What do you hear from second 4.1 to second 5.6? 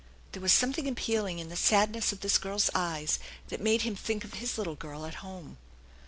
of his little girl at home.